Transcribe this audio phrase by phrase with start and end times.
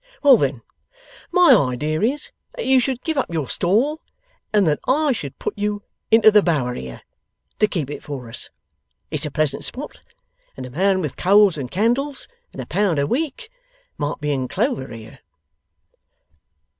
[0.23, 0.63] Well, then;
[1.31, 4.01] my idea is, that you should give up your stall,
[4.51, 7.03] and that I should put you into the Bower here,
[7.59, 8.49] to keep it for us.
[9.11, 9.99] It's a pleasant spot;
[10.57, 13.51] and a man with coals and candles and a pound a week
[13.99, 15.19] might be in clover here.